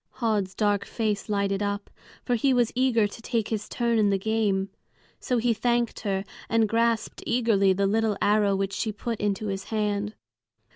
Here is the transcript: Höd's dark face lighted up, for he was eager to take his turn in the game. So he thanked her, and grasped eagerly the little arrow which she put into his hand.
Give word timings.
Höd's 0.19 0.55
dark 0.55 0.83
face 0.83 1.29
lighted 1.29 1.61
up, 1.61 1.91
for 2.23 2.33
he 2.33 2.55
was 2.55 2.71
eager 2.73 3.05
to 3.05 3.21
take 3.21 3.49
his 3.49 3.69
turn 3.69 3.99
in 3.99 4.09
the 4.09 4.17
game. 4.17 4.71
So 5.19 5.37
he 5.37 5.53
thanked 5.53 5.99
her, 5.99 6.23
and 6.49 6.67
grasped 6.67 7.21
eagerly 7.23 7.71
the 7.71 7.85
little 7.85 8.17
arrow 8.19 8.55
which 8.55 8.73
she 8.73 8.91
put 8.91 9.19
into 9.19 9.45
his 9.45 9.65
hand. 9.65 10.15